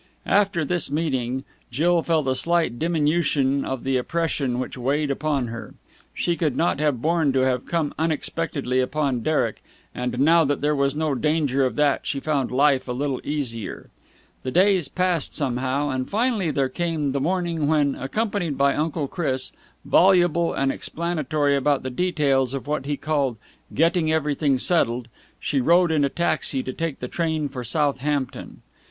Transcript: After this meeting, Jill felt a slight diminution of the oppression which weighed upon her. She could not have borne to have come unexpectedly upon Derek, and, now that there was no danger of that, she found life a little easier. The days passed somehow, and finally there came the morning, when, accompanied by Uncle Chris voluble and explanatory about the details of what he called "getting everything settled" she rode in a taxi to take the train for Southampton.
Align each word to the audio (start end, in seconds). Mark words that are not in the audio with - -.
After 0.25 0.65
this 0.65 0.89
meeting, 0.89 1.43
Jill 1.69 2.01
felt 2.01 2.27
a 2.27 2.33
slight 2.33 2.79
diminution 2.79 3.63
of 3.63 3.83
the 3.83 3.97
oppression 3.97 4.57
which 4.57 4.75
weighed 4.75 5.11
upon 5.11 5.49
her. 5.49 5.75
She 6.11 6.35
could 6.35 6.57
not 6.57 6.79
have 6.79 7.03
borne 7.03 7.31
to 7.33 7.41
have 7.41 7.67
come 7.67 7.93
unexpectedly 7.99 8.79
upon 8.79 9.21
Derek, 9.21 9.61
and, 9.93 10.17
now 10.19 10.43
that 10.43 10.59
there 10.59 10.75
was 10.75 10.95
no 10.95 11.13
danger 11.13 11.63
of 11.63 11.75
that, 11.75 12.07
she 12.07 12.19
found 12.19 12.49
life 12.49 12.87
a 12.87 12.93
little 12.93 13.21
easier. 13.23 13.91
The 14.41 14.49
days 14.49 14.87
passed 14.87 15.35
somehow, 15.35 15.89
and 15.89 16.09
finally 16.09 16.49
there 16.49 16.67
came 16.67 17.11
the 17.11 17.21
morning, 17.21 17.67
when, 17.67 17.93
accompanied 17.93 18.57
by 18.57 18.73
Uncle 18.73 19.07
Chris 19.07 19.51
voluble 19.85 20.51
and 20.51 20.71
explanatory 20.71 21.55
about 21.55 21.83
the 21.83 21.91
details 21.91 22.55
of 22.55 22.65
what 22.65 22.87
he 22.87 22.97
called 22.97 23.37
"getting 23.71 24.11
everything 24.11 24.57
settled" 24.57 25.09
she 25.39 25.61
rode 25.61 25.91
in 25.91 26.03
a 26.03 26.09
taxi 26.09 26.63
to 26.63 26.73
take 26.73 27.01
the 27.01 27.07
train 27.07 27.47
for 27.47 27.63
Southampton. 27.63 28.63